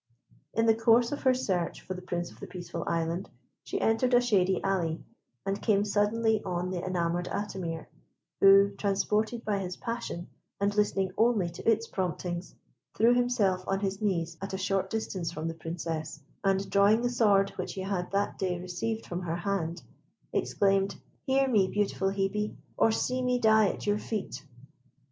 [0.55, 3.29] In the course of her search for the Prince of the Peaceful Island,
[3.63, 5.03] she entered a shady alley,
[5.45, 7.85] and came suddenly on the enamoured Atimir,
[8.39, 10.27] who, transported by his passion,
[10.59, 12.55] and listening only to its promptings,
[12.97, 17.09] threw himself on his knees at a short distance from the Princess, and drawing the
[17.11, 19.83] sword which he had that day received from her hand,
[20.33, 20.95] exclaimed,
[21.27, 22.55] "Hear me, beautiful Hebe!
[22.75, 24.43] or see me die at your feet!"